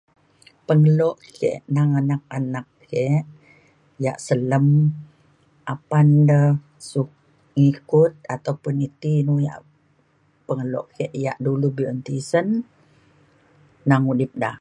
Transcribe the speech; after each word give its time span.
Pengelok 0.67 1.17
kek 1.39 1.57
ngan 1.73 1.89
anak-anak 2.03 2.67
kek, 2.89 3.21
yak 4.03 4.17
selem 4.25 4.67
apan 5.73 6.07
da 6.29 6.41
sukat 6.89 7.17
ngikut 7.59 8.11
ataupun 8.35 8.73
niti 8.81 9.13
yak 9.47 9.59
pengelok 10.47 10.85
kek 10.97 11.11
yak 11.23 11.37
dulue 11.45 11.71
bi'un 11.77 11.99
tisen 12.07 12.47
ngan 13.87 14.01
udip 14.11 14.31
da 14.41 14.49